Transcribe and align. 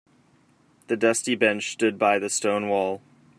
The 0.87 0.97
dusty 0.97 1.35
bench 1.35 1.71
stood 1.73 1.99
by 1.99 2.17
the 2.17 2.27
stone 2.31 2.69
wall. 2.69 3.03